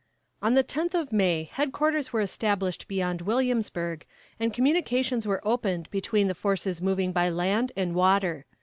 [0.41, 4.03] On the tenth of May headquarters were established beyond Williamsburg,
[4.39, 8.45] and communications were opened between the forces moving by land and water.